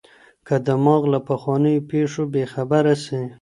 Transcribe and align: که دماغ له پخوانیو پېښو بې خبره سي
که 0.47 0.55
دماغ 0.67 1.01
له 1.13 1.19
پخوانیو 1.27 1.85
پېښو 1.91 2.23
بې 2.33 2.43
خبره 2.53 2.93
سي 3.05 3.19